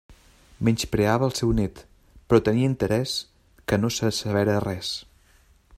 [0.67, 1.83] Menyspreava el seu nét,
[2.29, 3.15] però tenia interès
[3.73, 4.95] que no se sabera res.